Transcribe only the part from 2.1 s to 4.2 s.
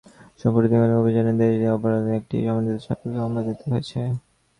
একটি সমঝোতা স্মারক সম্পাদিত হয়েছে।